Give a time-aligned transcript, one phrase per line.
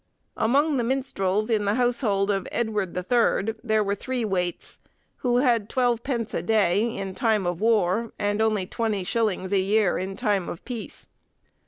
[0.35, 4.79] Among the minstrels in the household of Edward the Third, there were three waits,
[5.17, 10.15] who had 12_d._ a day in time of war, and only 20_s._ a year in
[10.15, 11.05] time of peace.